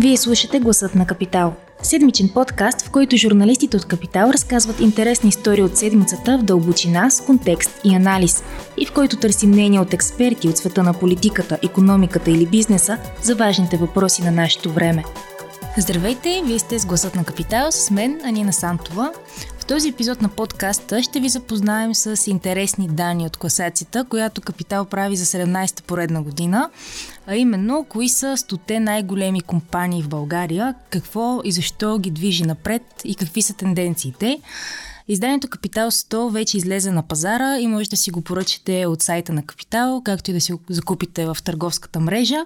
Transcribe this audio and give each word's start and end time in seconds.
Вие 0.00 0.16
слушате 0.16 0.60
Гласът 0.60 0.94
на 0.94 1.06
Капитал. 1.06 1.54
Седмичен 1.82 2.28
подкаст, 2.28 2.82
в 2.82 2.90
който 2.90 3.16
журналистите 3.16 3.76
от 3.76 3.84
Капитал 3.84 4.30
разказват 4.30 4.80
интересни 4.80 5.28
истории 5.28 5.62
от 5.62 5.76
седмицата 5.76 6.38
в 6.38 6.42
дълбочина, 6.42 7.10
с 7.10 7.20
контекст 7.20 7.80
и 7.84 7.94
анализ, 7.94 8.44
и 8.76 8.86
в 8.86 8.92
който 8.92 9.16
търсим 9.16 9.50
мнения 9.50 9.82
от 9.82 9.94
експерти 9.94 10.48
от 10.48 10.56
света 10.56 10.82
на 10.82 10.94
политиката, 10.94 11.58
економиката 11.62 12.30
или 12.30 12.46
бизнеса 12.46 12.98
за 13.22 13.34
важните 13.34 13.76
въпроси 13.76 14.22
на 14.22 14.30
нашето 14.30 14.72
време. 14.72 15.04
Здравейте, 15.78 16.42
вие 16.46 16.58
сте 16.58 16.78
с 16.78 16.86
Гласът 16.86 17.14
на 17.14 17.24
Капитал 17.24 17.72
с 17.72 17.90
мен, 17.90 18.20
Анина 18.24 18.52
Сантова 18.52 19.12
този 19.68 19.88
епизод 19.88 20.22
на 20.22 20.28
подкаста 20.28 21.02
ще 21.02 21.20
ви 21.20 21.28
запознаем 21.28 21.94
с 21.94 22.30
интересни 22.30 22.88
данни 22.88 23.26
от 23.26 23.36
класацията, 23.36 24.04
която 24.04 24.40
Капитал 24.40 24.84
прави 24.84 25.16
за 25.16 25.24
17-та 25.24 25.82
поредна 25.82 26.22
година, 26.22 26.70
а 27.26 27.36
именно 27.36 27.86
кои 27.88 28.08
са 28.08 28.36
стоте 28.36 28.80
най-големи 28.80 29.40
компании 29.40 30.02
в 30.02 30.08
България, 30.08 30.74
какво 30.90 31.40
и 31.44 31.52
защо 31.52 31.98
ги 31.98 32.10
движи 32.10 32.44
напред 32.44 32.82
и 33.04 33.14
какви 33.14 33.42
са 33.42 33.54
тенденциите. 33.54 34.40
Изданието 35.10 35.48
Капитал 35.48 35.90
100 35.90 36.30
вече 36.30 36.56
излезе 36.56 36.90
на 36.90 37.02
пазара 37.02 37.58
и 37.58 37.66
може 37.66 37.90
да 37.90 37.96
си 37.96 38.10
го 38.10 38.20
поръчате 38.22 38.86
от 38.86 39.02
сайта 39.02 39.32
на 39.32 39.42
Капитал, 39.42 40.02
както 40.04 40.30
и 40.30 40.34
да 40.34 40.40
си 40.40 40.52
го 40.52 40.60
закупите 40.70 41.26
в 41.26 41.36
търговската 41.44 42.00
мрежа. 42.00 42.44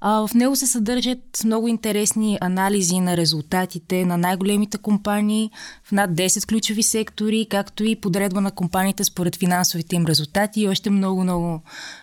А, 0.00 0.26
в 0.26 0.34
него 0.34 0.56
се 0.56 0.66
съдържат 0.66 1.44
много 1.44 1.68
интересни 1.68 2.38
анализи 2.40 3.00
на 3.00 3.16
резултатите 3.16 4.04
на 4.04 4.16
най-големите 4.16 4.78
компании 4.78 5.50
в 5.84 5.92
над 5.92 6.10
10 6.10 6.48
ключови 6.48 6.82
сектори, 6.82 7.46
както 7.50 7.84
и 7.84 7.96
подредба 7.96 8.40
на 8.40 8.50
компаниите 8.50 9.04
според 9.04 9.36
финансовите 9.36 9.96
им 9.96 10.06
резултати 10.06 10.60
и 10.60 10.68
още 10.68 10.90
много-много 10.90 11.62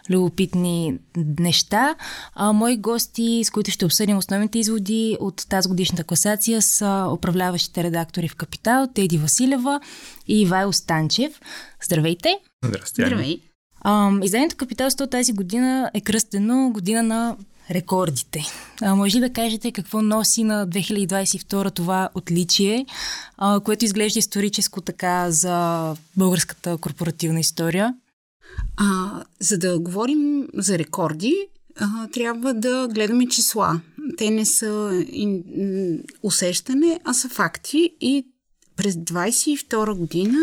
любопитни 0.10 0.98
неща. 1.40 1.96
А, 2.36 2.54
мои 2.54 2.78
гости, 2.78 3.42
с 3.44 3.50
които 3.50 3.72
ще 3.72 3.86
обсъдим 3.86 4.18
основните 4.18 4.60
изводи 4.60 5.18
от 5.20 5.46
тази 5.50 5.70
годишната 5.70 6.04
класация 6.04 6.62
са 6.62 7.10
управляващите 7.14 7.84
редактори 7.84 8.28
в 8.28 8.36
Капитал, 8.36 8.88
Теди 8.94 9.18
Василева 9.18 9.82
и 10.28 10.42
Ивайло 10.42 10.74
Станчев. 10.74 11.42
Здравейте! 11.84 12.40
Здрасти! 12.66 13.02
Здравей! 13.02 13.42
изданието 14.24 14.56
Капитал 14.56 14.90
100 14.90 15.12
тази 15.12 15.34
година 15.34 15.92
е 15.94 16.02
кръстено 16.02 16.72
година 16.74 17.04
на 17.04 17.38
рекордите. 17.72 18.44
А, 18.82 18.96
може 18.96 19.18
ли 19.18 19.20
да 19.20 19.34
кажете 19.34 19.72
какво 19.72 20.02
носи 20.02 20.44
на 20.44 20.68
2022 20.68 21.76
това 21.76 22.10
отличие, 22.16 22.86
а, 23.38 23.60
което 23.60 23.86
изглежда 23.86 24.20
историческо 24.20 24.82
така 24.82 25.32
за 25.32 25.96
българската 26.18 26.78
корпоративна 26.78 27.40
история? 27.40 27.94
А, 28.78 29.24
за 29.40 29.58
да 29.58 29.80
говорим 29.80 30.48
за 30.54 30.78
рекорди, 30.78 31.48
а, 31.80 32.08
трябва 32.08 32.54
да 32.54 32.88
гледаме 32.88 33.28
числа. 33.28 33.82
Те 34.18 34.30
не 34.30 34.46
са 34.46 35.04
ин, 35.12 35.44
усещане, 36.24 37.00
а 37.04 37.14
са 37.14 37.30
факти 37.30 37.96
и 38.02 38.26
през 38.76 38.96
2022 38.96 39.94
година 39.94 40.38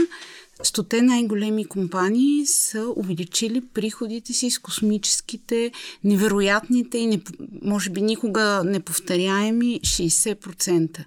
Стоте 0.65 1.03
най-големи 1.03 1.65
компании 1.65 2.47
са 2.47 2.93
увеличили 2.97 3.61
приходите 3.75 4.33
си 4.33 4.51
с 4.51 4.59
космическите, 4.59 5.73
невероятните 6.05 6.99
и 6.99 7.07
не, 7.07 7.21
може 7.63 7.91
би 7.91 8.03
никога 8.03 8.63
неповторяеми 8.65 9.81
60%. 9.81 11.05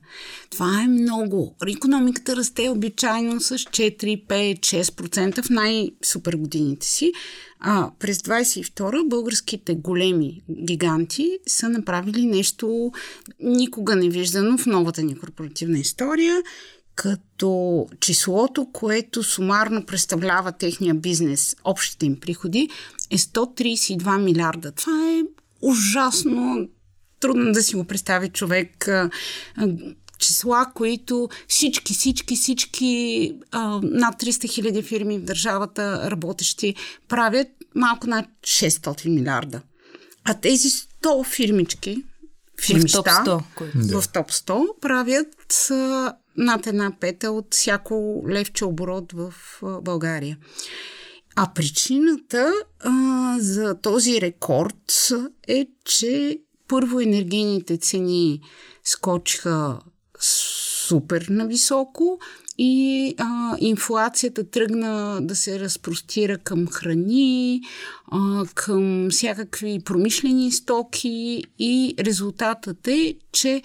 Това 0.49 0.81
е 0.83 0.87
много. 0.87 1.55
Економиката 1.67 2.35
расте 2.35 2.69
обичайно 2.69 3.41
с 3.41 3.57
4, 3.57 4.25
5, 4.27 4.59
6% 4.59 5.41
в 5.41 5.49
най-супер 5.49 6.35
годините 6.35 6.87
си. 6.87 7.11
А 7.59 7.91
през 7.99 8.17
22 8.17 9.07
българските 9.07 9.75
големи 9.75 10.41
гиганти 10.51 11.39
са 11.47 11.69
направили 11.69 12.25
нещо 12.25 12.91
никога 13.39 13.95
не 13.95 14.09
виждано 14.09 14.57
в 14.57 14.65
новата 14.65 15.03
ни 15.03 15.15
корпоративна 15.15 15.79
история 15.79 16.43
като 16.97 17.87
числото, 17.99 18.67
което 18.73 19.23
сумарно 19.23 19.85
представлява 19.85 20.51
техния 20.51 20.95
бизнес, 20.95 21.55
общите 21.63 22.05
им 22.05 22.19
приходи, 22.19 22.69
е 23.11 23.17
132 23.17 24.21
милиарда. 24.21 24.71
Това 24.71 25.11
е 25.11 25.23
ужасно 25.61 26.67
трудно 27.19 27.51
да 27.51 27.63
си 27.63 27.75
го 27.75 27.83
представи 27.83 28.29
човек. 28.29 28.89
Числа, 30.19 30.71
които 30.75 31.29
всички, 31.47 31.93
всички, 31.93 32.35
всички 32.35 33.33
а, 33.51 33.79
над 33.83 34.21
300 34.21 34.49
хиляди 34.49 34.81
фирми 34.81 35.17
в 35.17 35.23
държавата 35.23 36.11
работещи 36.11 36.75
правят 37.07 37.47
малко 37.75 38.07
над 38.07 38.25
600 38.41 39.09
милиарда. 39.09 39.61
А 40.23 40.33
тези 40.33 40.69
100 40.69 41.25
фирмички, 41.35 42.03
фирмища, 42.61 43.01
в 43.01 43.03
топ 43.25 43.43
100, 43.55 44.01
в 44.01 44.09
топ 44.09 44.31
100 44.31 44.79
правят 44.81 45.27
над 46.37 46.67
една 46.67 46.91
пета 46.99 47.31
от 47.31 47.53
всяко 47.53 48.23
левче 48.29 48.65
оборот 48.65 49.13
в 49.13 49.33
България. 49.81 50.37
А 51.35 51.53
причината 51.55 52.53
а, 52.79 53.35
за 53.39 53.75
този 53.81 54.21
рекорд 54.21 55.11
е, 55.47 55.67
че 55.85 56.39
първо 56.67 56.99
енергийните 56.99 57.77
цени 57.77 58.41
скочиха 58.83 59.79
супер 60.87 61.27
нависоко 61.29 62.19
и 62.57 63.15
а, 63.17 63.57
инфлацията 63.59 64.49
тръгна 64.49 65.19
да 65.21 65.35
се 65.35 65.59
разпростира 65.59 66.37
към 66.37 66.67
храни, 66.67 67.61
а, 68.11 68.45
към 68.55 69.07
всякакви 69.11 69.79
промишлени 69.85 70.51
стоки 70.51 71.43
и 71.59 71.95
резултатът 71.99 72.87
е, 72.87 73.15
че 73.31 73.61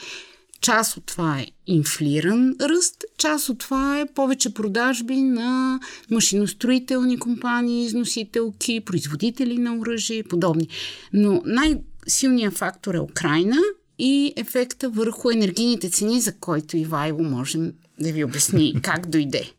Част 0.62 0.97
от 0.97 1.06
това 1.06 1.39
е 1.39 1.47
инфлиран 1.67 2.55
ръст, 2.61 3.05
част 3.19 3.49
от 3.49 3.59
това 3.59 4.00
е 4.00 4.06
повече 4.15 4.55
продажби 4.55 5.17
на 5.17 5.81
машиностроителни 6.11 7.19
компании, 7.19 7.84
износителки, 7.84 8.81
производители 8.81 9.59
на 9.59 9.77
оръжие 9.77 10.17
и 10.17 10.22
подобни. 10.22 10.69
Но 11.12 11.43
най-силният 11.45 12.55
фактор 12.55 12.95
е 12.95 13.01
Украина 13.01 13.56
и 13.99 14.33
ефекта 14.37 14.89
върху 14.89 15.31
енергийните 15.31 15.91
цени, 15.91 16.21
за 16.21 16.33
който 16.33 16.77
и 16.77 16.84
Вайло 16.84 17.22
можем 17.22 17.72
да 18.01 18.12
ви 18.12 18.25
обясни 18.25 18.75
как 18.83 19.06
дойде. 19.06 19.53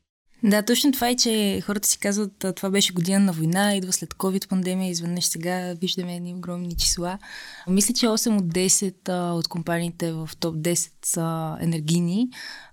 Да, 0.44 0.64
точно 0.64 0.92
това 0.92 1.10
е, 1.10 1.16
че 1.16 1.62
хората 1.66 1.88
си 1.88 2.00
казват, 2.00 2.46
това 2.56 2.70
беше 2.70 2.94
година 2.94 3.20
на 3.20 3.32
война, 3.32 3.76
идва 3.76 3.94
след 3.94 4.14
COVID 4.14 4.48
пандемия, 4.48 4.90
изведнъж 4.90 5.26
сега 5.26 5.76
виждаме 5.82 6.16
едни 6.16 6.34
огромни 6.34 6.76
числа. 6.78 7.20
Мисля, 7.68 7.94
че 7.94 8.06
8 8.06 8.38
от 8.38 8.46
10 8.46 9.10
а, 9.10 9.34
от 9.34 9.48
компаниите 9.48 10.12
в 10.12 10.30
топ 10.40 10.56
10 10.56 10.92
са 11.06 11.58
енергийни. 11.62 12.30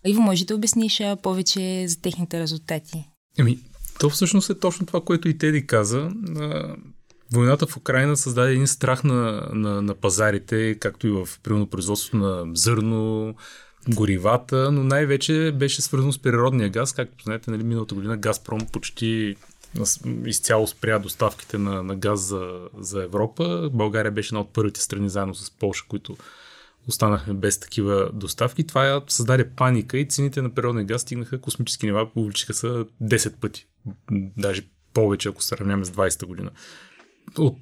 Иво, 0.06 0.22
може 0.22 0.46
да 0.46 0.54
обясниш 0.54 1.02
повече 1.22 1.88
за 1.88 2.00
техните 2.00 2.40
резултати? 2.40 3.10
Еми, 3.38 3.58
то 4.00 4.10
всъщност 4.10 4.50
е 4.50 4.58
точно 4.58 4.86
това, 4.86 5.00
което 5.00 5.28
и 5.28 5.38
Теди 5.38 5.66
каза. 5.66 6.10
Войната 7.32 7.66
в 7.66 7.76
Украина 7.76 8.16
създаде 8.16 8.52
един 8.52 8.66
страх 8.66 9.04
на, 9.04 9.48
на, 9.52 9.82
на 9.82 9.94
пазарите, 9.94 10.74
както 10.74 11.06
и 11.06 11.10
в 11.10 11.28
примерно 11.42 11.66
производството 11.66 12.16
на 12.16 12.46
зърно, 12.54 13.34
горивата, 13.88 14.72
но 14.72 14.84
най-вече 14.84 15.52
беше 15.58 15.82
свързано 15.82 16.12
с 16.12 16.18
природния 16.18 16.68
газ. 16.68 16.92
Както 16.92 17.24
знаете, 17.24 17.50
нали, 17.50 17.62
миналата 17.62 17.94
година 17.94 18.16
Газпром 18.16 18.66
почти 18.72 19.36
изцяло 20.26 20.66
спря 20.66 20.98
доставките 20.98 21.58
на, 21.58 21.82
на 21.82 21.96
газ 21.96 22.20
за, 22.20 22.68
за 22.78 23.02
Европа. 23.02 23.70
България 23.72 24.12
беше 24.12 24.28
една 24.28 24.40
от 24.40 24.52
първите 24.52 24.80
страни 24.80 25.08
заедно 25.08 25.34
с 25.34 25.50
Польша, 25.50 25.84
които 25.88 26.16
останахме 26.88 27.34
без 27.34 27.60
такива 27.60 28.10
доставки. 28.12 28.66
Това 28.66 29.02
създаде 29.08 29.50
паника 29.50 29.98
и 29.98 30.08
цените 30.08 30.42
на 30.42 30.54
природния 30.54 30.84
газ 30.84 31.02
стигнаха 31.02 31.40
космически 31.40 31.86
нива, 31.86 32.10
увеличиха 32.16 32.54
се 32.54 32.66
10 32.66 33.34
пъти. 33.36 33.66
Даже 34.36 34.62
повече, 34.94 35.28
ако 35.28 35.42
сравняваме 35.42 35.84
с 35.84 35.90
20-та 35.90 36.26
година. 36.26 36.50
От 37.38 37.58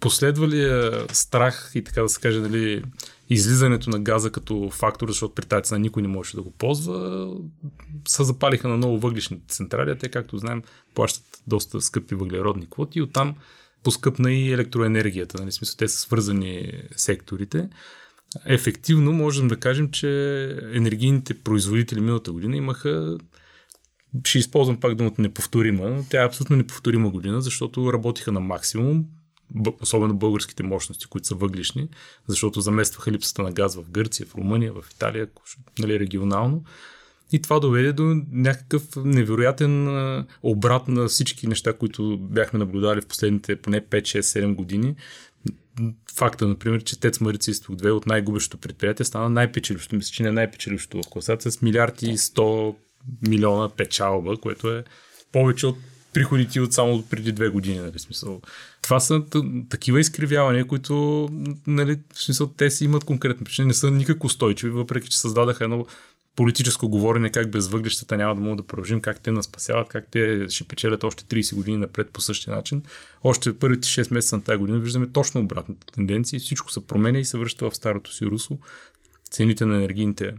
последвалия 0.00 1.06
страх 1.12 1.70
и 1.74 1.84
така 1.84 2.02
да 2.02 2.08
се 2.08 2.20
каже, 2.20 2.40
нали, 2.40 2.82
излизането 3.28 3.90
на 3.90 4.00
газа 4.00 4.30
като 4.30 4.70
фактор, 4.70 5.08
защото 5.08 5.34
при 5.34 5.46
тази 5.46 5.62
цена 5.62 5.78
никой 5.78 6.02
не 6.02 6.08
можеше 6.08 6.36
да 6.36 6.42
го 6.42 6.50
ползва, 6.50 7.30
се 8.08 8.24
запалиха 8.24 8.68
на 8.68 8.76
ново 8.76 8.98
въглишните 8.98 9.54
централи, 9.54 9.98
те, 9.98 10.08
както 10.08 10.38
знаем, 10.38 10.62
плащат 10.94 11.42
доста 11.46 11.80
скъпи 11.80 12.14
въглеродни 12.14 12.70
квоти 12.70 12.98
и 12.98 13.02
оттам 13.02 13.34
поскъпна 13.82 14.32
и 14.32 14.52
електроенергията. 14.52 15.38
Нали? 15.40 15.52
Смисъл, 15.52 15.76
те 15.76 15.88
са 15.88 15.98
свързани 15.98 16.72
секторите. 16.96 17.68
Ефективно 18.44 19.12
можем 19.12 19.48
да 19.48 19.56
кажем, 19.56 19.90
че 19.90 20.42
енергийните 20.72 21.34
производители 21.34 22.00
миналата 22.00 22.32
година 22.32 22.56
имаха 22.56 23.18
ще 24.24 24.38
използвам 24.38 24.80
пак 24.80 24.94
думата 24.94 25.14
неповторима, 25.18 26.04
тя 26.10 26.22
е 26.22 26.26
абсолютно 26.26 26.56
неповторима 26.56 27.10
година, 27.10 27.40
защото 27.40 27.92
работиха 27.92 28.32
на 28.32 28.40
максимум, 28.40 29.04
особено 29.80 30.16
българските 30.16 30.62
мощности, 30.62 31.06
които 31.06 31.26
са 31.26 31.34
въглишни, 31.34 31.88
защото 32.28 32.60
заместваха 32.60 33.12
липсата 33.12 33.42
на 33.42 33.52
газ 33.52 33.76
в 33.76 33.90
Гърция, 33.90 34.26
в 34.26 34.34
Румъния, 34.34 34.72
в 34.72 34.84
Италия, 34.92 35.28
нали, 35.78 36.00
регионално. 36.00 36.64
И 37.32 37.42
това 37.42 37.60
доведе 37.60 37.92
до 37.92 38.22
някакъв 38.32 38.82
невероятен 38.96 39.88
обрат 40.42 40.88
на 40.88 41.08
всички 41.08 41.46
неща, 41.46 41.72
които 41.72 42.18
бяхме 42.18 42.58
наблюдали 42.58 43.00
в 43.00 43.06
последните 43.06 43.56
поне 43.56 43.80
5, 43.80 44.00
6, 44.02 44.20
7 44.20 44.54
години. 44.54 44.94
факта, 46.14 46.48
например, 46.48 46.82
че 46.84 47.00
Тец 47.00 47.20
Марица 47.20 47.50
Изток 47.50 47.76
2 47.76 47.90
от 47.90 48.06
най-губещото 48.06 48.58
предприятие 48.58 49.06
стана 49.06 49.28
най-печеливщо. 49.28 49.96
Мисля, 49.96 50.10
че 50.12 50.22
не 50.22 50.32
най-печеливщо 50.32 51.02
в 51.02 51.10
класация 51.10 51.52
с 51.52 51.62
милиарди 51.62 52.06
и 52.06 52.18
100 52.18 52.74
милиона 53.28 53.68
печалба, 53.68 54.36
което 54.36 54.70
е 54.70 54.84
повече 55.32 55.66
от 55.66 55.76
приходите 56.16 56.60
от 56.60 56.72
само 56.72 57.02
преди 57.02 57.32
две 57.32 57.48
години. 57.48 57.78
Нали, 57.78 57.98
смисъл. 57.98 58.40
Това 58.82 59.00
са 59.00 59.22
такива 59.68 60.00
изкривявания, 60.00 60.66
които 60.66 61.28
нали, 61.66 61.98
в 62.14 62.22
смисъл, 62.22 62.46
те 62.46 62.70
си 62.70 62.84
имат 62.84 63.04
конкретни 63.04 63.44
причини, 63.44 63.68
не 63.68 63.74
са 63.74 63.90
никак 63.90 64.24
устойчиви, 64.24 64.72
въпреки 64.72 65.08
че 65.08 65.18
създадаха 65.18 65.64
едно 65.64 65.86
политическо 66.36 66.88
говорене 66.88 67.30
как 67.30 67.50
без 67.50 67.68
въглищата 67.68 68.16
няма 68.16 68.34
да 68.34 68.40
могат 68.40 68.56
да 68.56 68.66
продължим, 68.66 69.00
как 69.00 69.20
те 69.20 69.32
нас 69.32 69.44
спасяват, 69.44 69.88
как 69.88 70.08
те 70.10 70.46
ще 70.48 70.64
печелят 70.64 71.04
още 71.04 71.24
30 71.24 71.54
години 71.54 71.76
напред 71.76 72.10
по 72.10 72.20
същия 72.20 72.56
начин. 72.56 72.82
Още 73.24 73.58
първите 73.58 73.88
6 73.88 74.14
месеца 74.14 74.36
на 74.36 74.42
тази 74.42 74.58
година 74.58 74.78
виждаме 74.78 75.06
точно 75.06 75.40
обратната 75.40 75.86
тенденция. 75.86 76.40
Всичко 76.40 76.72
се 76.72 76.86
променя 76.86 77.18
и 77.18 77.24
се 77.24 77.38
връща 77.38 77.70
в 77.70 77.76
старото 77.76 78.14
си 78.14 78.26
русло. 78.26 78.58
Цените 79.30 79.66
на 79.66 79.76
енергийните 79.76 80.34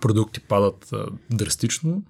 продукти 0.00 0.40
падат 0.40 0.88
а, 0.92 1.06
драстично, 1.30 2.02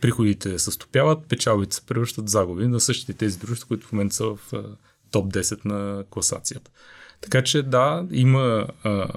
приходите 0.00 0.58
се 0.58 0.70
стопяват, 0.70 1.26
печалбите 1.28 1.76
се 1.76 1.86
превръщат 1.86 2.24
в 2.24 2.30
загуби 2.30 2.66
на 2.66 2.80
същите 2.80 3.12
тези 3.12 3.38
дружества, 3.38 3.68
които 3.68 3.86
в 3.86 3.92
момента 3.92 4.14
са 4.14 4.24
в 4.24 4.52
топ 5.10 5.32
10 5.32 5.64
на 5.64 6.04
класацията. 6.10 6.70
Така 7.20 7.42
че 7.42 7.62
да, 7.62 8.06
има 8.10 8.66
а, 8.82 9.08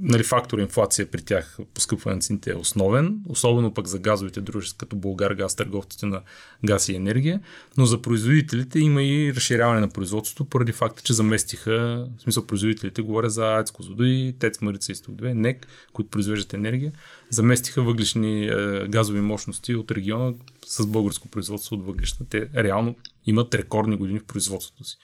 нали, 0.00 0.22
фактор 0.22 0.58
инфлация 0.58 1.10
при 1.10 1.22
тях, 1.22 1.58
поскъпване 1.74 2.14
на 2.14 2.20
цените 2.20 2.50
е 2.50 2.54
основен, 2.54 3.20
особено 3.28 3.74
пък 3.74 3.86
за 3.86 3.98
газовите 3.98 4.40
дружества, 4.40 4.78
като 4.78 4.96
Българ 4.96 5.34
газ, 5.34 5.56
търговците 5.56 6.06
на 6.06 6.22
газ 6.64 6.88
и 6.88 6.94
енергия, 6.94 7.40
но 7.76 7.86
за 7.86 8.02
производителите 8.02 8.78
има 8.78 9.02
и 9.02 9.34
разширяване 9.34 9.80
на 9.80 9.88
производството, 9.88 10.44
поради 10.44 10.72
факта, 10.72 11.02
че 11.02 11.12
заместиха, 11.12 12.06
в 12.18 12.22
смисъл 12.22 12.46
производителите, 12.46 13.02
говоря 13.02 13.30
за 13.30 13.46
АЕЦ 13.46 13.70
Козлодуй, 13.70 14.34
ТЕЦ 14.38 14.60
Марица 14.60 14.92
Изток 14.92 15.14
2, 15.14 15.32
НЕК, 15.32 15.66
които 15.92 16.10
произвеждат 16.10 16.54
енергия, 16.54 16.92
заместиха 17.30 17.82
въглишни 17.82 18.46
е, 18.46 18.86
газови 18.88 19.20
мощности 19.20 19.74
от 19.74 19.90
региона 19.90 20.34
с 20.66 20.86
българско 20.86 21.28
производство 21.28 21.76
от 21.76 21.86
въглища. 21.86 22.24
Те 22.30 22.48
реално 22.56 22.94
имат 23.26 23.54
рекордни 23.54 23.96
години 23.96 24.18
в 24.18 24.24
производството 24.24 24.84
си, 24.84 24.96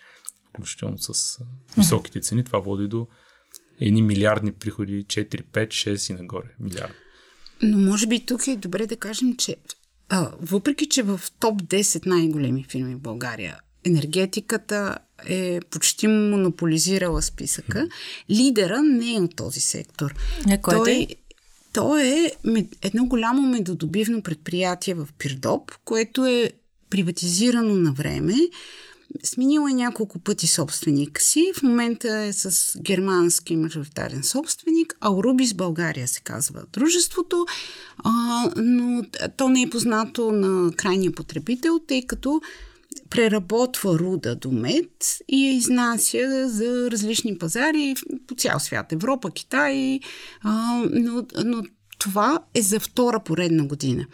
включително 0.49 0.99
с 0.99 1.38
високите 1.78 2.20
цени. 2.20 2.44
Това 2.44 2.58
води 2.58 2.88
до 2.88 3.06
едни 3.81 4.02
милиардни 4.02 4.52
приходи, 4.52 5.05
4, 5.05 5.43
5, 5.43 5.69
6 5.69 6.11
и 6.11 6.23
нагоре 6.23 6.49
милиарди. 6.61 6.94
Но 7.62 7.78
може 7.78 8.06
би 8.06 8.26
тук 8.26 8.46
е 8.46 8.56
добре 8.56 8.87
да 8.87 8.96
кажем, 8.96 9.37
че 9.37 9.56
а, 10.08 10.31
въпреки, 10.40 10.88
че 10.88 11.02
в 11.02 11.20
топ 11.40 11.62
10 11.62 12.06
най-големи 12.06 12.67
фирми 12.70 12.94
в 12.94 13.00
България 13.00 13.61
енергетиката 13.87 14.99
е 15.28 15.61
почти 15.70 16.06
монополизирала 16.06 17.23
списъка, 17.23 17.88
лидера 18.31 18.82
не 18.82 19.14
е 19.14 19.20
от 19.20 19.37
този 19.37 19.61
сектор. 19.61 20.14
Не, 20.46 20.61
той, 20.62 20.93
е? 20.93 21.06
той 21.73 22.02
е 22.02 22.32
едно 22.82 23.06
голямо 23.06 23.43
медодобивно 23.43 24.23
предприятие 24.23 24.94
в 24.94 25.08
Пирдоп, 25.19 25.73
което 25.84 26.26
е 26.26 26.52
приватизирано 26.90 27.75
на 27.75 27.93
време 27.93 28.34
Сменила 29.22 29.70
е 29.70 29.74
няколко 29.74 30.18
пъти 30.18 30.46
собственик 30.46 31.20
си. 31.20 31.52
В 31.56 31.62
момента 31.62 32.18
е 32.18 32.32
с 32.32 32.78
германски 32.80 33.56
мажоритарен 33.56 34.22
собственик. 34.22 34.96
Аурубис 35.00 35.54
България 35.54 36.08
се 36.08 36.20
казва 36.20 36.62
дружеството, 36.72 37.46
а, 37.98 38.10
но 38.56 39.02
то 39.36 39.48
не 39.48 39.62
е 39.62 39.70
познато 39.70 40.32
на 40.32 40.72
крайния 40.72 41.12
потребител, 41.12 41.78
тъй 41.78 42.06
като 42.06 42.40
преработва 43.10 43.98
руда 43.98 44.36
до 44.36 44.50
мед 44.50 45.18
и 45.28 45.46
я 45.46 45.52
изнася 45.52 46.48
за 46.48 46.90
различни 46.90 47.38
пазари 47.38 47.94
по 48.26 48.34
цял 48.34 48.60
свят. 48.60 48.92
Европа, 48.92 49.30
Китай, 49.30 50.00
а, 50.42 50.82
но, 50.90 51.26
но 51.44 51.62
това 51.98 52.40
е 52.54 52.62
за 52.62 52.80
втора 52.80 53.20
поредна 53.20 53.66
година. 53.66 54.06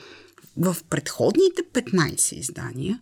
В 0.57 0.77
предходните 0.91 1.63
15 1.73 2.35
издания 2.35 3.01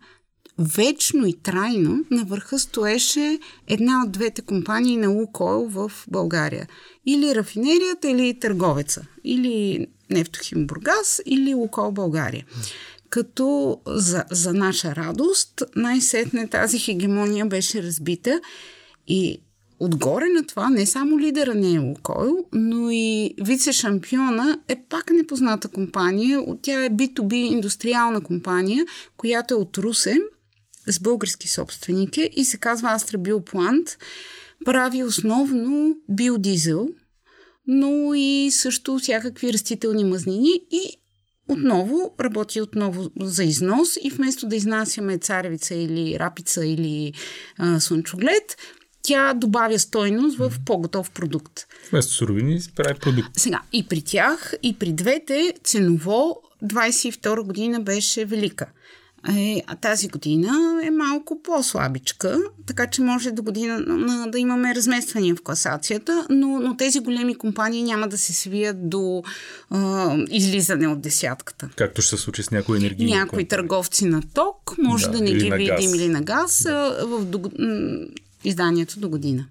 вечно 0.61 1.27
и 1.27 1.33
трайно 1.33 2.05
на 2.11 2.25
върха 2.25 2.59
стоеше 2.59 3.39
една 3.67 4.03
от 4.07 4.12
двете 4.12 4.43
компании 4.43 4.97
на 4.97 5.09
Лукойл 5.09 5.67
в 5.69 5.93
България. 6.09 6.67
Или 7.07 7.35
рафинерията, 7.35 8.11
или 8.11 8.39
търговеца. 8.41 9.07
Или 9.25 9.87
Нефтохим 10.11 10.67
Бургас, 10.67 11.21
или 11.27 11.55
Лукойл 11.55 11.93
България. 11.93 12.45
Като 13.11 13.81
за, 13.87 14.25
за 14.31 14.55
наша 14.55 14.97
радост, 14.97 15.62
най-сетне 15.77 16.49
тази 16.49 16.79
хегемония 16.79 17.47
беше 17.47 17.83
разбита 17.83 18.41
и 19.09 19.41
Отгоре 19.83 20.29
на 20.29 20.47
това 20.47 20.71
не 20.71 20.87
само 20.87 21.19
лидера 21.19 21.55
не 21.55 21.75
е 21.75 21.79
Лукойл, 21.79 22.45
но 22.53 22.91
и 22.91 23.35
вице-шампиона 23.41 24.59
е 24.69 24.77
пак 24.89 25.11
непозната 25.11 25.69
компания. 25.69 26.45
Тя 26.62 26.85
е 26.85 26.91
B2B 26.91 27.35
индустриална 27.35 28.21
компания, 28.21 28.87
която 29.17 29.55
е 29.55 29.57
от 29.57 29.79
Русе 29.79 30.19
с 30.92 31.00
български 31.00 31.48
собственики 31.48 32.31
и 32.37 32.44
се 32.44 32.58
казва 32.58 32.92
Астра 32.92 33.19
Биоплант. 33.19 33.98
Прави 34.64 35.04
основно 35.04 35.96
биодизел, 36.08 36.88
но 37.66 38.14
и 38.14 38.50
също 38.52 38.98
всякакви 38.98 39.52
растителни 39.52 40.04
мазнини 40.04 40.60
и 40.70 41.00
отново 41.48 42.14
работи 42.20 42.60
отново 42.60 43.10
за 43.20 43.44
износ 43.44 43.96
и 44.02 44.10
вместо 44.10 44.48
да 44.48 44.56
изнасяме 44.56 45.19
царевица 45.19 45.75
или 45.75 46.19
рапица 46.19 46.66
или 46.66 47.12
а, 47.58 47.81
слънчоглед, 47.81 48.56
тя 49.02 49.34
добавя 49.34 49.78
стойност 49.78 50.38
в 50.38 50.52
по-готов 50.66 51.10
продукт. 51.10 51.66
Вместо 51.90 52.12
суровини 52.12 52.60
прави 52.76 52.98
продукт. 52.98 53.31
Сега, 53.37 53.62
и 53.72 53.87
при 53.87 54.02
тях, 54.02 54.54
и 54.62 54.78
при 54.78 54.92
двете 54.92 55.54
ценово 55.64 56.42
22 56.64 57.42
година 57.42 57.81
беше 57.81 58.25
велика. 58.25 58.66
Е, 59.28 59.62
а 59.67 59.76
тази 59.76 60.08
година 60.08 60.81
е 60.84 60.90
малко 60.90 61.43
по-слабичка, 61.43 62.38
така 62.67 62.87
че 62.87 63.02
може 63.02 63.31
до 63.31 63.43
година 63.43 63.81
да 64.28 64.38
имаме 64.38 64.75
размествания 64.75 65.37
в 65.37 65.43
класацията, 65.43 66.26
но, 66.31 66.61
но 66.61 66.76
тези 66.76 67.00
големи 67.00 67.34
компании 67.34 67.82
няма 67.82 68.08
да 68.08 68.19
се 68.19 68.32
свият 68.32 68.90
до 68.90 69.22
а, 69.70 70.17
излизане 70.31 70.88
от 70.88 71.00
десятката. 71.00 71.69
Както 71.76 72.02
ще 72.02 72.17
се 72.17 72.22
случи 72.22 72.43
с 72.43 72.50
някои 72.50 72.78
енергийни 72.78 73.12
Някои 73.12 73.28
компании. 73.28 73.49
търговци 73.49 74.05
на 74.05 74.22
ток, 74.34 74.75
може 74.78 75.06
да, 75.06 75.12
да 75.12 75.20
не 75.25 75.32
ги 75.32 75.50
видим 75.50 75.94
или 75.94 76.08
на 76.08 76.23
газ 76.23 76.62
да. 76.62 77.06
в 77.06 77.25
до, 77.25 77.50
изданието 78.44 79.00
до 79.00 79.08
година. 79.08 79.46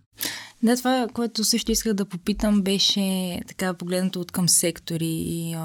Да, 0.63 0.75
това, 0.75 1.08
което 1.13 1.44
също 1.44 1.72
исках 1.72 1.94
да 1.94 2.05
попитам, 2.05 2.62
беше 2.62 3.39
така 3.48 3.74
погледнато 3.74 4.22
от 4.22 4.32
към 4.32 4.50
сектори 4.50 5.05
и 5.05 5.55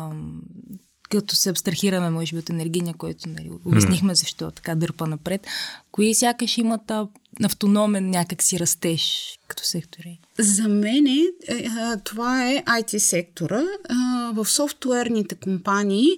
като 1.21 1.37
се 1.37 1.50
абстрахираме, 1.50 2.11
може 2.11 2.33
би, 2.33 2.38
от 2.38 2.50
енергийния, 2.50 2.94
който 2.99 3.28
нали, 3.28 3.50
обяснихме 3.64 4.14
защо 4.14 4.50
така 4.50 4.75
дърпа 4.75 5.06
напред, 5.06 5.47
кои 5.92 6.14
сякаш 6.14 6.59
имат 6.59 6.92
автономен 7.44 8.11
някакси 8.11 8.59
растеж 8.59 9.35
като 9.49 9.64
сектори? 9.64 10.21
За 10.38 10.68
мен 10.68 11.06
е, 11.06 11.25
е, 11.49 11.71
това 12.04 12.50
е 12.50 12.64
IT 12.64 12.99
сектора. 12.99 13.62
В 14.35 14.47
софтуерните 14.47 15.35
компании 15.35 16.09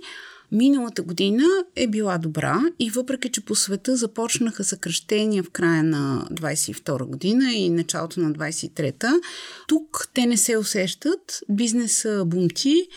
Миналата 0.53 1.03
година 1.03 1.45
е 1.77 1.87
била 1.87 2.19
добра 2.19 2.61
и 2.79 2.91
въпреки, 2.91 3.29
че 3.29 3.41
по 3.41 3.55
света 3.55 3.97
започнаха 3.97 4.65
съкръщения 4.65 5.43
в 5.43 5.51
края 5.51 5.85
на 5.85 6.27
22 6.33 7.05
година 7.05 7.53
и 7.53 7.71
началото 7.71 8.21
на 8.21 8.33
23-та, 8.33 9.13
тук 9.69 10.09
те 10.15 10.27
не 10.27 10.37
се 10.37 10.57
усещат, 10.57 11.41
бизнеса 11.49 12.25
бунти, 12.27 12.89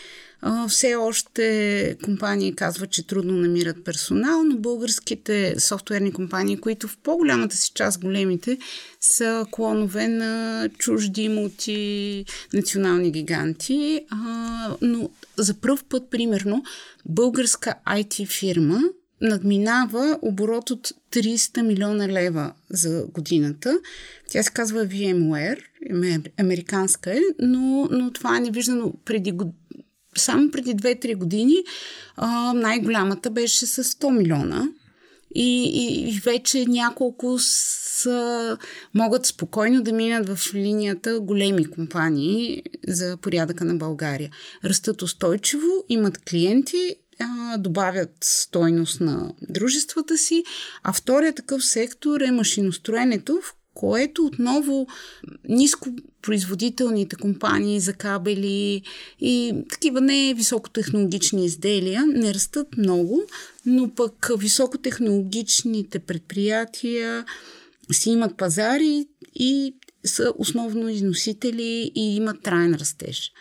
все 0.68 0.94
още 0.94 1.96
компании 2.04 2.54
казват, 2.54 2.90
че 2.90 3.06
трудно 3.06 3.32
намират 3.32 3.84
персонал, 3.84 4.42
но 4.44 4.56
българските 4.56 5.54
софтуерни 5.58 6.12
компании, 6.12 6.56
които 6.56 6.88
в 6.88 6.96
по-голямата 6.96 7.56
си 7.56 7.72
част 7.74 8.00
големите, 8.00 8.58
са 9.00 9.46
клонове 9.50 10.08
на 10.08 10.68
чужди 10.78 11.28
мултинационални 11.28 13.12
гиганти. 13.12 14.00
но 14.82 15.10
за 15.36 15.54
първ 15.54 15.82
път, 15.88 16.10
примерно, 16.10 16.62
българска 17.06 17.74
IT 17.86 18.26
фирма 18.26 18.80
надминава 19.20 20.18
оборот 20.22 20.70
от 20.70 20.92
300 21.12 21.62
милиона 21.62 22.08
лева 22.08 22.52
за 22.70 23.04
годината. 23.14 23.78
Тя 24.30 24.42
се 24.42 24.50
казва 24.50 24.86
VMware, 24.86 25.58
американска 26.38 27.12
е, 27.12 27.20
но, 27.38 27.88
но 27.90 28.10
това 28.12 28.36
е 28.36 28.40
невиждано 28.40 28.92
преди 29.04 29.32
само 30.20 30.50
преди 30.50 30.74
2-3 30.74 31.16
години 31.16 31.56
а, 32.16 32.52
най-голямата 32.52 33.30
беше 33.30 33.66
с 33.66 33.84
100 33.84 34.18
милиона. 34.18 34.68
И, 35.34 35.64
и, 35.64 36.08
и 36.08 36.20
вече 36.20 36.66
няколко 36.66 37.36
са, 37.38 38.58
могат 38.94 39.26
спокойно 39.26 39.82
да 39.82 39.92
минат 39.92 40.28
в 40.28 40.54
линията 40.54 41.20
големи 41.20 41.70
компании 41.70 42.62
за 42.88 43.16
порядъка 43.16 43.64
на 43.64 43.74
България. 43.74 44.30
Растат 44.64 45.02
устойчиво, 45.02 45.84
имат 45.88 46.18
клиенти, 46.18 46.96
а, 47.20 47.58
добавят 47.58 48.12
стойност 48.20 49.00
на 49.00 49.32
дружествата 49.48 50.18
си, 50.18 50.44
а 50.82 50.92
втория 50.92 51.34
такъв 51.34 51.64
сектор 51.64 52.20
е 52.20 52.30
машиностроенето, 52.30 53.40
в 53.42 53.54
което 53.74 54.24
отново 54.24 54.86
нископроизводителните 55.48 57.16
компании 57.16 57.80
за 57.80 57.92
кабели 57.92 58.82
и 59.20 59.54
такива 59.70 60.00
не 60.00 60.34
високотехнологични 60.34 61.44
изделия 61.44 62.06
не 62.06 62.34
растат 62.34 62.76
много, 62.76 63.22
но 63.66 63.94
пък 63.94 64.30
високотехнологичните 64.38 65.98
предприятия 65.98 67.24
си 67.92 68.10
имат 68.10 68.36
пазари 68.36 69.06
и 69.34 69.74
са 70.04 70.32
основно 70.38 70.88
износители 70.88 71.92
и 71.94 72.16
имат 72.16 72.42
траен 72.42 72.74
растеж. 72.74 73.32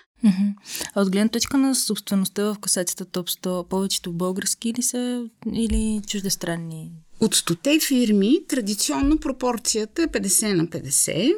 А 0.94 1.02
от 1.02 1.12
гледна 1.12 1.30
точка 1.30 1.58
на 1.58 1.76
собствеността 1.76 2.44
в 2.44 2.60
касацията 2.60 3.06
топ 3.06 3.30
100, 3.30 3.68
повечето 3.68 4.14
български 4.14 4.74
ли 4.74 4.82
са 4.82 5.26
или 5.54 6.02
чуждестранни? 6.08 6.92
От 7.20 7.36
100 7.36 7.88
фирми 7.88 8.40
традиционно 8.48 9.18
пропорцията 9.18 10.04
е 10.04 10.08
50 10.08 10.54
на 10.54 10.68
50, 10.68 11.36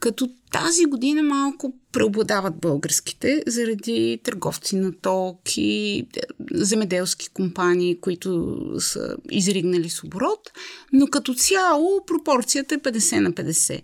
като 0.00 0.28
тази 0.52 0.84
година 0.84 1.22
малко 1.22 1.74
преобладават 1.92 2.60
българските 2.60 3.42
заради 3.46 4.20
търговци 4.24 4.76
на 4.76 4.92
ток 4.92 5.56
и 5.56 6.06
земеделски 6.52 7.28
компании, 7.28 8.00
които 8.00 8.58
са 8.78 9.16
изригнали 9.30 9.90
с 9.90 10.04
оборот, 10.04 10.50
но 10.92 11.06
като 11.06 11.34
цяло 11.34 12.04
пропорцията 12.06 12.74
е 12.74 12.78
50 12.78 13.18
на 13.18 13.32
50. 13.32 13.82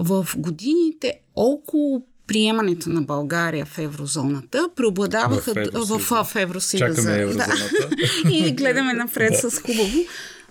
В 0.00 0.26
годините 0.36 1.20
около 1.36 2.06
приемането 2.26 2.90
на 2.90 3.02
България 3.02 3.66
в 3.66 3.78
еврозоната 3.78 4.68
преобладаваха 4.76 5.54
в, 5.54 5.86
в, 5.86 5.98
в, 5.98 6.24
в 6.24 6.36
Евросъюза. 6.36 7.02
Да. 7.02 7.48
и 8.30 8.52
гледаме 8.52 8.92
напред 8.92 9.36
с 9.50 9.58
хубаво. 9.58 9.98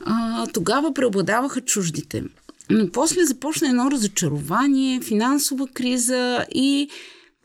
А, 0.06 0.48
тогава 0.48 0.94
преобладаваха 0.94 1.62
чуждите. 1.62 2.24
Но 2.70 2.92
после 2.92 3.26
започна 3.26 3.68
едно 3.68 3.92
разочарование, 3.92 5.02
финансова 5.02 5.68
криза 5.74 6.46
и 6.56 6.90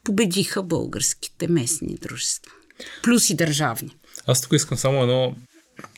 победиха 0.04 0.62
българските 0.62 1.48
местни 1.48 1.94
дружества. 1.94 2.52
Плюс 3.02 3.30
и 3.30 3.34
държавни. 3.34 3.96
Аз 4.26 4.40
тук 4.40 4.52
искам 4.52 4.78
само 4.78 5.02
едно, 5.02 5.34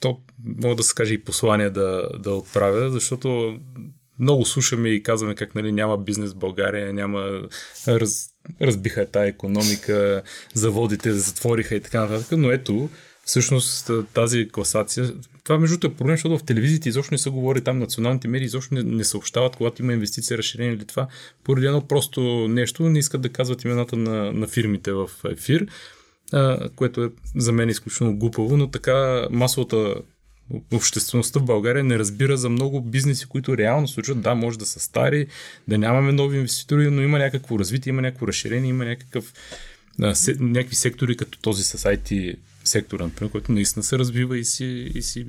то 0.01 0.19
мога 0.63 0.75
да 0.75 0.83
се 0.83 0.95
каже 0.95 1.15
и 1.15 1.25
послание 1.25 1.71
да, 1.71 2.09
да 2.19 2.31
отправя, 2.31 2.91
защото 2.91 3.59
много 4.19 4.45
слушаме 4.45 4.89
и 4.89 5.03
казваме 5.03 5.35
как 5.35 5.55
нали, 5.55 5.73
няма 5.73 5.99
бизнес 5.99 6.33
в 6.33 6.37
България, 6.37 6.93
няма 6.93 7.41
раз, 7.89 8.29
разбиха 8.61 9.07
тая 9.07 9.27
економика, 9.27 10.23
заводите 10.55 11.13
затвориха 11.13 11.75
и 11.75 11.81
така 11.81 12.01
нататък, 12.01 12.39
но 12.39 12.51
ето, 12.51 12.89
всъщност 13.25 13.91
тази 14.15 14.49
класация, 14.49 15.13
това 15.45 15.59
между 15.59 15.87
е 15.87 15.95
проблем, 15.95 16.17
защото 16.17 16.39
в 16.39 16.45
телевизиите 16.45 16.89
изобщо 16.89 17.15
не 17.15 17.19
се 17.19 17.31
говори, 17.31 17.61
там 17.61 17.79
националните 17.79 18.29
медии 18.29 18.47
изобщо 18.47 18.75
не, 18.75 18.83
не 18.83 19.05
съобщават, 19.05 19.57
когато 19.57 19.83
има 19.83 19.93
инвестиция, 19.93 20.39
разширение 20.39 20.73
или 20.73 20.85
това, 20.85 21.09
поради 21.45 21.67
едно 21.67 21.87
просто 21.87 22.49
нещо, 22.49 22.83
не 22.83 22.99
искат 22.99 23.21
да 23.21 23.29
казват 23.29 23.65
имената 23.65 23.97
на, 23.97 24.33
на 24.33 24.47
фирмите 24.47 24.93
в 24.93 25.11
ефир, 25.31 25.67
а, 26.33 26.69
което 26.77 27.05
е 27.05 27.11
за 27.37 27.53
мен 27.53 27.69
изключително 27.69 28.17
глупаво, 28.17 28.57
но 28.57 28.71
така 28.71 29.27
масовата 29.31 29.95
обществеността 30.73 31.41
в 31.41 31.45
България 31.45 31.85
не 31.85 31.99
разбира 31.99 32.37
за 32.37 32.49
много 32.49 32.81
бизнеси, 32.81 33.27
които 33.27 33.57
реално 33.57 33.89
случват. 33.89 34.21
Да, 34.21 34.35
може 34.35 34.59
да 34.59 34.67
са 34.67 34.81
стари, 34.81 35.27
да 35.69 35.79
нямаме 35.79 36.13
нови 36.13 36.37
инвеститори, 36.37 36.91
но 36.91 37.03
има 37.03 37.19
някакво 37.19 37.59
развитие, 37.59 37.91
има 37.91 38.03
някакво 38.03 38.29
разширение, 38.29 38.71
има 38.71 38.85
някакъв, 38.85 39.33
а, 40.03 40.15
се, 40.15 40.37
някакви 40.41 40.77
сектори, 40.77 41.17
като 41.17 41.39
този 41.39 41.63
с 41.63 41.79
IT 41.79 42.37
сектора, 42.65 43.05
например, 43.05 43.31
който 43.31 43.53
наистина 43.53 43.83
се 43.83 43.99
развива 43.99 44.39
и 44.39 44.45
си, 44.45 44.93
и 44.95 45.03
си 45.03 45.27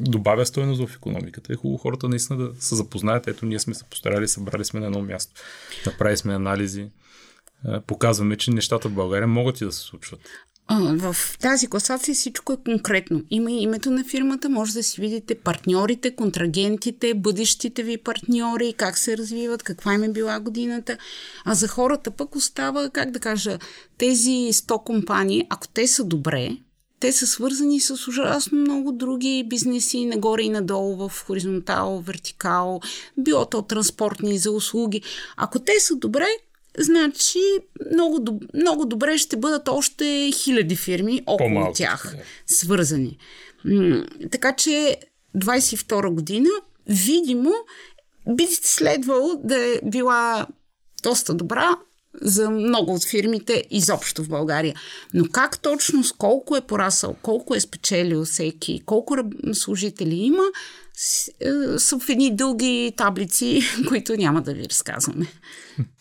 добавя 0.00 0.46
стоеност 0.46 0.86
в 0.86 0.94
економиката. 0.96 1.52
Е 1.52 1.56
хубаво 1.56 1.78
хората 1.78 2.08
наистина 2.08 2.38
да 2.38 2.62
се 2.62 2.74
запознаят. 2.74 3.28
Ето, 3.28 3.46
ние 3.46 3.58
сме 3.58 3.74
се 3.74 3.84
постарали, 3.84 4.28
събрали 4.28 4.64
сме 4.64 4.80
на 4.80 4.86
едно 4.86 5.02
място, 5.02 5.32
направили 5.86 6.16
сме 6.16 6.34
анализи, 6.34 6.86
показваме, 7.86 8.36
че 8.36 8.50
нещата 8.50 8.88
в 8.88 8.92
България 8.92 9.28
могат 9.28 9.60
и 9.60 9.64
да 9.64 9.72
се 9.72 9.80
случват 9.80 10.20
в 10.70 11.16
тази 11.40 11.66
класация 11.66 12.14
всичко 12.14 12.52
е 12.52 12.56
конкретно. 12.64 13.22
Има 13.30 13.50
и 13.50 13.62
името 13.62 13.90
на 13.90 14.04
фирмата, 14.04 14.48
може 14.48 14.72
да 14.72 14.82
си 14.82 15.00
видите 15.00 15.34
партньорите, 15.34 16.14
контрагентите, 16.14 17.14
бъдещите 17.14 17.82
ви 17.82 17.96
партньори, 17.96 18.74
как 18.76 18.98
се 18.98 19.16
развиват, 19.16 19.62
каква 19.62 19.94
им 19.94 20.02
е 20.02 20.08
била 20.08 20.40
годината. 20.40 20.98
А 21.44 21.54
за 21.54 21.68
хората 21.68 22.10
пък 22.10 22.34
остава, 22.34 22.90
как 22.90 23.10
да 23.10 23.20
кажа, 23.20 23.58
тези 23.98 24.30
100 24.30 24.84
компании, 24.84 25.46
ако 25.50 25.68
те 25.68 25.86
са 25.86 26.04
добре, 26.04 26.56
те 27.00 27.12
са 27.12 27.26
свързани 27.26 27.80
с 27.80 28.08
ужасно 28.08 28.58
много 28.58 28.92
други 28.92 29.46
бизнеси, 29.48 30.06
нагоре 30.06 30.42
и 30.42 30.48
надолу, 30.48 31.08
в 31.08 31.24
хоризонтал, 31.26 32.02
вертикал, 32.06 32.80
било 33.18 33.46
то 33.46 33.62
транспортни 33.62 34.38
за 34.38 34.50
услуги. 34.50 35.02
Ако 35.36 35.58
те 35.58 35.80
са 35.80 35.96
добре, 35.96 36.26
значи 36.78 37.38
много, 37.92 38.40
много 38.54 38.86
добре 38.86 39.18
ще 39.18 39.36
бъдат 39.36 39.68
още 39.68 40.30
хиляди 40.34 40.76
фирми 40.76 41.22
около 41.26 41.48
По-малко, 41.48 41.72
тях, 41.76 42.14
да. 42.16 42.22
свързани. 42.54 43.18
така 44.30 44.52
че 44.52 44.96
22 45.36 46.14
година, 46.14 46.48
видимо, 46.86 47.52
би 48.28 48.46
следвало 48.46 49.40
да 49.44 49.56
е 49.56 49.80
била 49.84 50.46
доста 51.02 51.34
добра 51.34 51.76
за 52.22 52.50
много 52.50 52.94
от 52.94 53.04
фирмите 53.04 53.64
изобщо 53.70 54.24
в 54.24 54.28
България. 54.28 54.74
Но 55.14 55.24
как 55.32 55.58
точно, 55.58 56.04
с 56.04 56.12
колко 56.12 56.56
е 56.56 56.60
порасъл, 56.60 57.16
колко 57.22 57.54
е 57.54 57.60
спечелил 57.60 58.24
всеки, 58.24 58.82
колко 58.86 59.16
служители 59.52 60.14
има, 60.14 60.42
са 61.78 61.98
в 61.98 62.08
едни 62.08 62.36
дълги 62.36 62.92
таблици, 62.96 63.62
които 63.88 64.16
няма 64.16 64.42
да 64.42 64.54
ви 64.54 64.68
разказваме. 64.68 65.26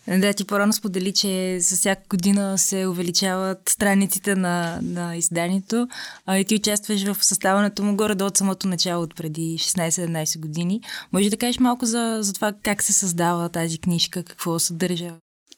Да, 0.07 0.33
ти 0.33 0.45
по-рано 0.45 0.73
сподели, 0.73 1.13
че 1.13 1.59
за 1.59 1.75
всяка 1.75 2.01
година 2.09 2.57
се 2.57 2.87
увеличават 2.87 3.69
страниците 3.69 4.35
на, 4.35 4.79
на 4.81 5.15
изданието 5.15 5.87
а 6.25 6.37
и 6.37 6.45
ти 6.45 6.55
участваш 6.55 7.03
в 7.03 7.25
съставането 7.25 7.83
му 7.83 7.95
горе 7.95 8.15
до 8.15 8.25
от 8.25 8.37
самото 8.37 8.67
начало, 8.67 9.03
от 9.03 9.15
преди 9.15 9.57
16-17 9.59 10.39
години. 10.39 10.81
Може 11.13 11.29
да 11.29 11.37
кажеш 11.37 11.59
малко 11.59 11.85
за, 11.85 12.17
за 12.21 12.33
това 12.33 12.53
как 12.63 12.83
се 12.83 12.93
създава 12.93 13.49
тази 13.49 13.77
книжка, 13.77 14.23
какво 14.23 14.59
съдържа? 14.59 15.13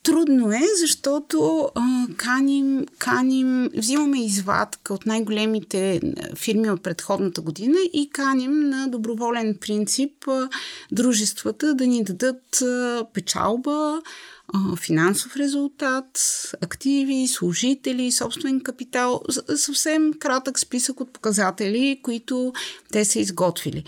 Трудно 0.09 0.51
е, 0.51 0.61
защото 0.79 1.69
а, 1.75 1.81
каним, 2.17 2.85
каним, 2.97 3.69
взимаме 3.77 4.25
извадка 4.25 4.93
от 4.93 5.05
най-големите 5.05 6.01
фирми 6.35 6.69
от 6.69 6.83
предходната 6.83 7.41
година 7.41 7.77
и 7.93 8.09
каним 8.09 8.69
на 8.69 8.87
доброволен 8.87 9.57
принцип 9.61 10.27
а, 10.27 10.49
дружествата 10.91 11.73
да 11.73 11.87
ни 11.87 12.03
дадат 12.03 12.61
а, 12.61 13.05
печалба, 13.13 14.01
а, 14.53 14.75
финансов 14.75 15.35
резултат, 15.35 16.05
активи, 16.61 17.27
служители, 17.27 18.11
собствен 18.11 18.61
капитал, 18.61 19.21
съвсем 19.55 20.13
кратък 20.19 20.59
списък 20.59 20.99
от 20.99 21.13
показатели, 21.13 21.99
които 22.03 22.53
те 22.91 23.05
са 23.05 23.19
изготвили. 23.19 23.83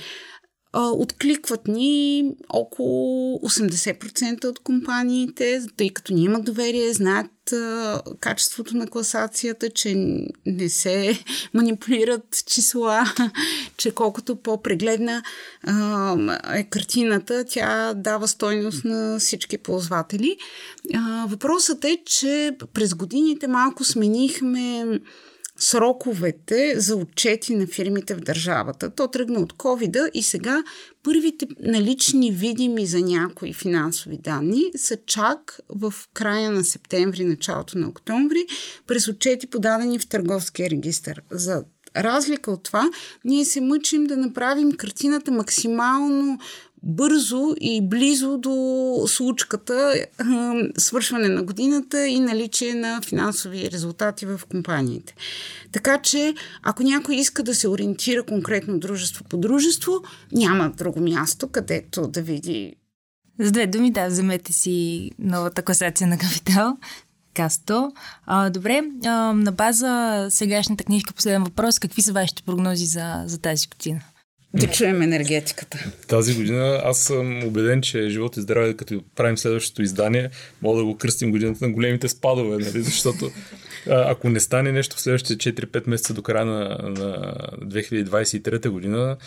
Откликват 0.73 1.67
ни 1.67 2.25
около 2.49 3.39
80% 3.39 4.45
от 4.45 4.59
компаниите, 4.59 5.61
тъй 5.77 5.89
като 5.89 6.13
ни 6.13 6.23
имат 6.23 6.45
доверие, 6.45 6.93
знаят 6.93 7.31
качеството 8.19 8.77
на 8.77 8.87
класацията, 8.87 9.69
че 9.69 9.95
не 10.45 10.69
се 10.69 11.23
манипулират 11.53 12.43
числа, 12.45 13.05
че 13.77 13.91
колкото 13.91 14.35
по-прегледна 14.35 15.23
е 16.53 16.63
картината, 16.63 17.45
тя 17.45 17.93
дава 17.93 18.27
стойност 18.27 18.85
на 18.85 19.19
всички 19.19 19.57
ползватели. 19.57 20.37
Въпросът 21.27 21.85
е, 21.85 21.97
че 22.05 22.57
през 22.73 22.93
годините 22.93 23.47
малко 23.47 23.83
сменихме 23.83 24.85
сроковете 25.61 26.79
за 26.79 26.95
отчети 26.95 27.55
на 27.55 27.67
фирмите 27.67 28.15
в 28.15 28.19
държавата. 28.19 28.89
То 28.89 29.07
тръгна 29.07 29.39
от 29.39 29.53
covid 29.53 30.09
и 30.13 30.23
сега 30.23 30.63
първите 31.03 31.47
налични 31.59 32.31
видими 32.31 32.85
за 32.85 33.01
някои 33.01 33.53
финансови 33.53 34.17
данни 34.17 34.63
са 34.75 34.97
чак 35.05 35.59
в 35.69 35.93
края 36.13 36.51
на 36.51 36.63
септември, 36.63 37.25
началото 37.25 37.77
на 37.77 37.87
октомври, 37.87 38.45
през 38.87 39.07
отчети 39.07 39.47
подадени 39.47 39.99
в 39.99 40.07
търговския 40.07 40.69
регистр. 40.69 41.21
За 41.31 41.63
разлика 41.97 42.51
от 42.51 42.63
това, 42.63 42.89
ние 43.25 43.45
се 43.45 43.61
мъчим 43.61 44.03
да 44.03 44.17
направим 44.17 44.71
картината 44.71 45.31
максимално 45.31 46.39
бързо 46.83 47.55
и 47.61 47.81
близо 47.87 48.37
до 48.37 48.95
случката, 49.07 50.05
свършване 50.77 51.27
на 51.27 51.43
годината 51.43 52.07
и 52.07 52.19
наличие 52.19 52.73
на 52.73 53.01
финансови 53.01 53.71
резултати 53.71 54.25
в 54.25 54.41
компаниите. 54.51 55.15
Така 55.71 55.97
че, 55.97 56.33
ако 56.63 56.83
някой 56.83 57.15
иска 57.15 57.43
да 57.43 57.55
се 57.55 57.67
ориентира 57.67 58.23
конкретно 58.23 58.79
дружество 58.79 59.23
по 59.23 59.37
дружество, 59.37 59.93
няма 60.31 60.69
друго 60.69 60.99
място, 60.99 61.47
където 61.47 62.07
да 62.07 62.21
види. 62.21 62.75
С 63.39 63.51
две 63.51 63.67
думи, 63.67 63.91
да, 63.91 64.07
вземете 64.07 64.53
си 64.53 65.11
новата 65.19 65.61
класация 65.61 66.07
на 66.07 66.17
капитал. 66.17 66.77
Касто. 67.33 67.91
А, 68.25 68.49
добре, 68.49 68.81
а, 69.05 69.09
на 69.33 69.51
база 69.51 70.27
сегашната 70.29 70.83
книжка, 70.83 71.13
последен 71.13 71.43
въпрос, 71.43 71.79
какви 71.79 72.01
са 72.01 72.13
вашите 72.13 72.43
прогнози 72.43 72.85
за, 72.85 73.23
за 73.25 73.37
тази 73.37 73.67
година? 73.67 74.01
Да 74.53 74.67
чуем 74.67 75.01
енергетиката. 75.01 75.91
Тази 76.07 76.35
година 76.35 76.81
аз 76.85 76.99
съм 76.99 77.43
убеден, 77.43 77.81
че 77.81 78.09
живот 78.09 78.37
и 78.37 78.41
здраве, 78.41 78.73
като 78.73 79.03
правим 79.15 79.37
следващото 79.37 79.81
издание, 79.81 80.29
мога 80.61 80.79
да 80.79 80.85
го 80.85 80.97
кръстим 80.97 81.31
годината 81.31 81.65
на 81.67 81.73
големите 81.73 82.09
спадове, 82.09 82.57
нали? 82.57 82.81
защото 82.81 83.31
ако 83.87 84.29
не 84.29 84.39
стане 84.39 84.71
нещо 84.71 84.95
в 84.95 85.01
следващите 85.01 85.53
4-5 85.53 85.89
месеца 85.89 86.13
до 86.13 86.21
края 86.21 86.45
на, 86.45 86.59
на 86.83 87.35
2023 87.65 88.69
година, 88.69 89.17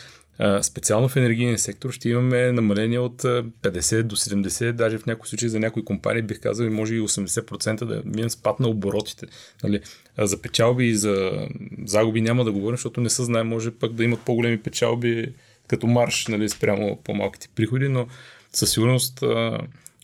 специално 0.62 1.08
в 1.08 1.16
енергийния 1.16 1.58
сектор 1.58 1.90
ще 1.90 2.08
имаме 2.08 2.52
намаление 2.52 2.98
от 2.98 3.22
50 3.22 4.02
до 4.02 4.16
70, 4.16 4.72
даже 4.72 4.98
в 4.98 5.06
някои 5.06 5.28
случаи 5.28 5.48
за 5.48 5.60
някои 5.60 5.84
компании 5.84 6.22
бих 6.22 6.40
казал 6.40 6.64
и 6.64 6.70
може 6.70 6.94
и 6.94 7.00
80% 7.00 7.84
да 7.84 8.02
минем 8.04 8.30
спад 8.30 8.60
на 8.60 8.68
оборотите. 8.68 9.26
Нали? 9.64 9.80
За 10.18 10.42
печалби 10.42 10.86
и 10.86 10.96
за 10.96 11.46
загуби 11.84 12.20
няма 12.20 12.44
да 12.44 12.52
говорим, 12.52 12.76
защото 12.76 13.00
не 13.00 13.10
се 13.10 13.24
знае, 13.24 13.42
може 13.42 13.70
пък 13.70 13.92
да 13.92 14.04
имат 14.04 14.20
по-големи 14.20 14.62
печалби 14.62 15.34
като 15.68 15.86
марш 15.86 16.26
нали, 16.26 16.48
спрямо 16.48 17.00
по-малките 17.04 17.48
приходи, 17.54 17.88
но 17.88 18.06
със 18.52 18.70
сигурност 18.70 19.24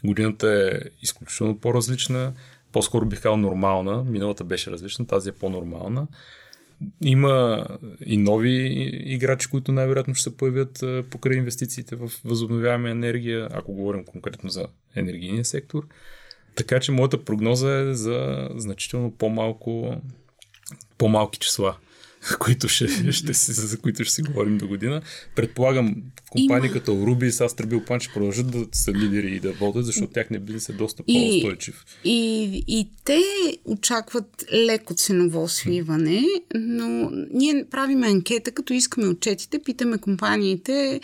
годината 0.05 0.71
е 0.73 0.89
изключително 1.03 1.59
по-различна, 1.59 2.33
по-скоро 2.73 3.07
бих 3.07 3.23
казал 3.23 3.37
нормална, 3.37 4.05
миналата 4.05 4.45
беше 4.45 4.71
различна, 4.71 5.07
тази 5.07 5.29
е 5.29 5.33
по-нормална. 5.33 6.07
Има 7.05 7.67
и 8.07 8.17
нови 8.17 8.67
играчи, 9.05 9.49
които 9.51 9.73
най-вероятно 9.73 10.15
ще 10.15 10.23
се 10.23 10.37
появят 10.37 10.85
покрай 11.11 11.37
инвестициите 11.37 11.97
в 11.97 12.11
възобновяема 12.25 12.91
енергия, 12.91 13.49
ако 13.53 13.73
говорим 13.73 14.05
конкретно 14.05 14.51
за 14.51 14.67
енергийния 14.97 15.45
сектор. 15.45 15.87
Така 16.55 16.81
че 16.81 16.93
моята 16.93 17.25
прогноза 17.25 17.79
е 17.79 17.95
за 17.95 18.49
значително 18.55 19.11
по-малко 19.11 19.97
по-малки 20.99 21.39
числа 21.39 21.77
които 22.39 22.69
ще, 22.69 23.13
ще 23.13 23.35
си, 23.35 23.53
за 23.53 23.79
които 23.79 24.05
ще 24.05 24.15
си 24.15 24.23
говорим 24.23 24.59
до 24.59 24.69
година. 24.69 25.03
Предполагам, 25.37 25.97
компании 26.31 26.67
Има... 26.71 26.79
като 26.79 26.93
Rubis, 26.93 27.49
Astra 27.49 27.85
Plant 27.87 28.01
ще 28.01 28.13
продължат 28.13 28.51
да 28.51 28.67
са 28.73 28.93
лидери 28.93 29.35
и 29.35 29.41
да 29.41 29.53
водят, 29.53 29.87
защото 29.87 30.13
тяхния 30.13 30.41
бизнес 30.41 30.69
е 30.69 30.73
доста 30.73 31.03
и, 31.07 31.15
по-устойчив. 31.15 31.85
И, 32.05 32.65
и 32.69 32.89
те 33.05 33.21
очакват 33.65 34.45
леко 34.53 34.95
ценово 34.95 35.49
свиване, 35.49 36.25
но 36.55 37.11
ние 37.35 37.65
правим 37.71 38.03
анкета, 38.03 38.53
като 38.53 38.73
искаме 38.73 39.07
отчетите, 39.07 39.59
питаме 39.59 39.99
компаниите 39.99 41.01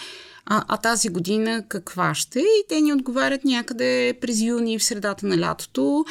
а, 0.47 0.65
а 0.69 0.77
тази 0.77 1.09
година 1.09 1.65
каква 1.69 2.15
ще? 2.15 2.41
И 2.41 2.65
те 2.69 2.81
ни 2.81 2.93
отговарят 2.93 3.45
някъде 3.45 4.19
през 4.21 4.41
юни 4.41 4.79
в 4.79 4.85
средата 4.85 5.27
на 5.27 5.39
лятото. 5.39 6.05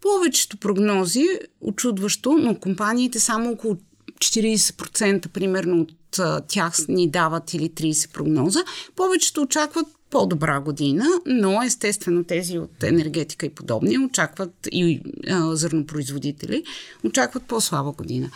Повечето 0.00 0.56
прогнози, 0.56 1.26
очудващо, 1.60 2.32
но 2.32 2.54
компаниите 2.54 3.20
само 3.20 3.50
около 3.50 3.76
40% 4.22 5.28
примерно 5.28 5.80
от 5.80 6.20
тях 6.48 6.74
ни 6.88 7.10
дават 7.10 7.54
или 7.54 7.70
30 7.70 8.12
прогноза. 8.12 8.64
Повечето 8.96 9.42
очакват 9.42 9.86
по-добра 10.12 10.60
година, 10.60 11.04
но 11.26 11.62
естествено 11.62 12.24
тези 12.24 12.58
от 12.58 12.82
енергетика 12.82 13.46
и 13.46 13.54
подобни 13.54 13.98
очакват 13.98 14.68
и 14.72 15.00
а, 15.30 15.56
зърнопроизводители 15.56 16.64
очакват 17.04 17.42
по-слаба 17.42 17.92
година. 17.92 18.30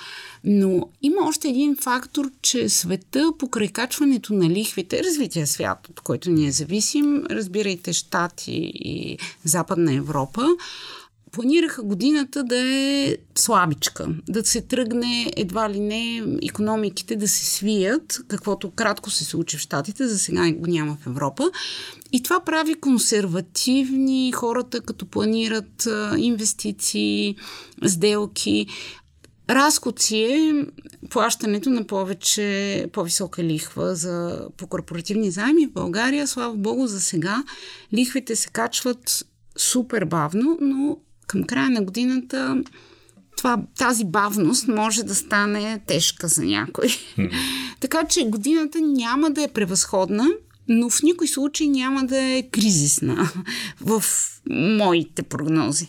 Но 0.45 0.89
има 1.03 1.29
още 1.29 1.49
един 1.49 1.77
фактор, 1.77 2.31
че 2.43 2.69
света 2.69 3.33
покрай 3.39 3.69
качването 3.69 4.35
на 4.35 4.51
лихвите, 4.51 5.05
развития 5.05 5.47
свят, 5.47 5.89
от 5.91 6.01
който 6.01 6.31
ние 6.31 6.53
зависим, 6.53 7.25
разбирайте 7.31 7.93
Штати 7.93 8.73
и 8.75 9.19
Западна 9.45 9.95
Европа, 9.95 10.47
планираха 11.33 11.83
годината 11.83 12.45
да 12.45 12.57
е 12.57 13.17
слабичка, 13.35 14.09
да 14.29 14.45
се 14.45 14.61
тръгне 14.61 15.33
едва 15.37 15.71
ли 15.71 15.81
не 15.81 16.23
економиките 16.43 17.17
да 17.17 17.29
се 17.29 17.45
свият, 17.45 18.19
каквото 18.29 18.71
кратко 18.71 19.11
се 19.11 19.25
случи 19.25 19.57
в 19.57 19.61
Штатите, 19.61 20.09
за 20.09 20.19
сега 20.19 20.53
го 20.53 20.67
няма 20.67 20.97
в 21.03 21.07
Европа. 21.07 21.51
И 22.13 22.23
това 22.23 22.41
прави 22.41 22.75
консервативни 22.75 24.33
хората, 24.33 24.81
като 24.81 25.07
планират 25.07 25.89
инвестиции, 26.17 27.37
сделки. 27.87 28.67
Разход 29.51 30.01
си 30.01 30.23
е 30.23 30.67
плащането 31.11 31.71
на 31.71 31.85
повече, 31.85 32.87
по-висока 32.93 33.45
лихва 33.45 33.95
за, 33.95 34.49
по 34.57 34.67
корпоративни 34.67 35.31
заеми 35.31 35.67
в 35.67 35.73
България. 35.73 36.27
Слава 36.27 36.57
Богу, 36.57 36.87
за 36.87 37.01
сега 37.01 37.45
лихвите 37.95 38.37
се 38.37 38.49
качват 38.49 39.27
супер 39.57 40.05
бавно, 40.05 40.59
но 40.61 40.99
към 41.27 41.45
края 41.45 41.71
на 41.71 41.83
годината 41.83 42.63
това, 43.37 43.63
тази 43.79 44.05
бавност 44.05 44.69
може 44.69 45.03
да 45.03 45.15
стане 45.15 45.81
тежка 45.87 46.29
за 46.29 46.45
някой. 46.45 46.89
Така 47.81 48.05
че 48.05 48.25
годината 48.25 48.81
няма 48.81 49.31
да 49.31 49.43
е 49.43 49.49
превъзходна, 49.49 50.27
но 50.69 50.91
в 50.91 51.03
никой 51.03 51.29
случай 51.29 51.67
няма 51.67 52.05
да 52.05 52.23
е 52.23 52.43
кризисна 52.43 53.33
в 53.81 54.05
моите 54.51 55.23
прогнози. 55.23 55.89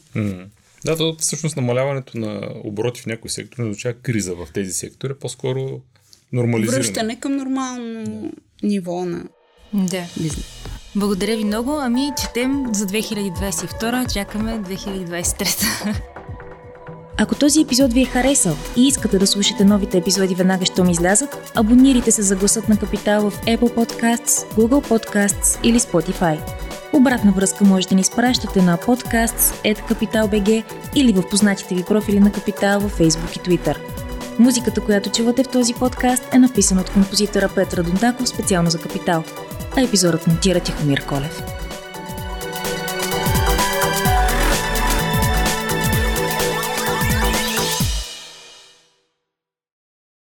Да, 0.86 0.98
то 0.98 1.16
всъщност 1.20 1.56
намаляването 1.56 2.18
на 2.18 2.52
обороти 2.64 3.02
в 3.02 3.06
някои 3.06 3.30
сектори 3.30 3.62
не 3.62 3.70
означава 3.70 3.94
криза 3.94 4.36
в 4.36 4.48
тези 4.54 4.74
сектори, 4.74 5.14
по-скоро 5.14 5.82
нормализиране. 6.34 6.78
Връщане 6.78 7.20
към 7.20 7.36
нормално 7.36 8.32
ниво 8.64 9.06
на 9.06 9.26
да. 9.74 10.04
бизнес. 10.18 10.58
Благодаря 10.96 11.38
ви 11.38 11.46
много. 11.46 11.78
Ами, 11.82 12.12
четем 12.22 12.66
за 12.74 12.86
2022, 12.86 14.14
чакаме 14.14 14.60
2023. 14.60 16.02
Ако 17.20 17.36
този 17.36 17.62
епизод 17.62 17.94
ви 17.94 18.02
е 18.02 18.06
харесал 18.06 18.56
и 18.76 18.88
искате 18.88 19.20
да 19.20 19.28
слушате 19.28 19.66
новите 19.66 19.98
епизоди 19.98 20.36
веднага, 20.36 20.66
щом 20.66 20.90
излязат, 20.90 21.52
абонирайте 21.56 22.12
се 22.12 22.22
за 22.22 22.36
гласът 22.36 22.70
на 22.70 22.78
Капитал 22.78 23.30
в 23.30 23.42
Apple 23.42 23.76
Podcasts, 23.76 24.54
Google 24.54 24.88
Podcasts 24.88 25.64
или 25.64 25.80
Spotify. 25.80 26.40
Обратна 26.94 27.32
връзка 27.32 27.66
можете 27.66 27.90
да 27.90 27.96
ни 27.96 28.02
изпращате 28.02 28.62
на 28.62 28.78
podcasts.capital.bg 28.78 30.64
или 30.96 31.14
в 31.14 31.30
познатите 31.30 31.76
ви 31.76 31.84
профили 31.84 32.20
на 32.20 32.32
Капитал 32.32 32.80
във 32.80 33.00
Facebook 33.00 33.38
и 33.38 33.40
Twitter. 33.40 33.78
Музиката, 34.40 34.82
която 34.82 35.10
чувате 35.10 35.44
в 35.44 35.48
този 35.48 35.74
подкаст 35.74 36.34
е 36.34 36.40
написана 36.40 36.82
от 36.82 36.90
композитора 36.90 37.50
Петра 37.56 37.84
Дондаков 37.84 38.30
специално 38.30 38.70
за 38.70 38.80
Капитал– 38.80 39.24
епизодът 39.82 40.28
монтира 40.28 40.60
Тихомир 40.60 41.06
Колев. 41.06 41.44